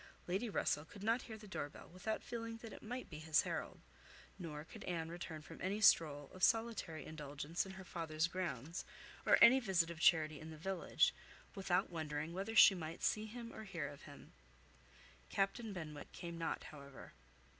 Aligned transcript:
Lady 0.25 0.49
Russell 0.49 0.83
could 0.83 1.03
not 1.03 1.21
hear 1.21 1.37
the 1.37 1.47
door 1.47 1.69
bell 1.69 1.87
without 1.87 2.23
feeling 2.23 2.57
that 2.57 2.73
it 2.73 2.81
might 2.81 3.07
be 3.07 3.19
his 3.19 3.43
herald; 3.43 3.79
nor 4.39 4.63
could 4.63 4.83
Anne 4.85 5.09
return 5.09 5.43
from 5.43 5.61
any 5.61 5.79
stroll 5.79 6.31
of 6.33 6.41
solitary 6.41 7.05
indulgence 7.05 7.67
in 7.67 7.73
her 7.73 7.85
father's 7.85 8.25
grounds, 8.25 8.83
or 9.27 9.37
any 9.43 9.59
visit 9.59 9.91
of 9.91 9.99
charity 9.99 10.39
in 10.39 10.49
the 10.49 10.57
village, 10.57 11.13
without 11.53 11.91
wondering 11.91 12.33
whether 12.33 12.55
she 12.55 12.73
might 12.73 13.03
see 13.03 13.27
him 13.27 13.53
or 13.53 13.63
hear 13.65 13.87
of 13.87 14.01
him. 14.05 14.31
Captain 15.29 15.71
Benwick 15.71 16.11
came 16.13 16.35
not, 16.35 16.63
however. 16.63 17.13